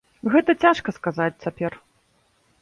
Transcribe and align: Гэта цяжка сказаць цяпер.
Гэта 0.35 0.55
цяжка 0.63 0.89
сказаць 0.97 1.41
цяпер. 1.47 1.79